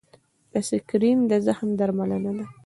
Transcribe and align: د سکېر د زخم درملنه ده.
د 0.51 0.53
سکېر 0.69 1.03
د 1.29 1.31
زخم 1.45 1.69
درملنه 1.79 2.31
ده. 2.37 2.45